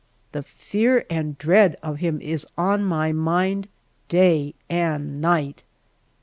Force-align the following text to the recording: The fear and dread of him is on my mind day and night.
The 0.31 0.41
fear 0.41 1.05
and 1.11 1.37
dread 1.37 1.77
of 1.83 1.99
him 1.99 2.19
is 2.21 2.47
on 2.57 2.83
my 2.83 3.11
mind 3.11 3.67
day 4.07 4.55
and 4.67 5.21
night. 5.21 5.61